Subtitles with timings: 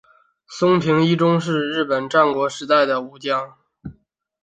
[0.47, 3.55] 松平伊忠是日本战国时代的武将。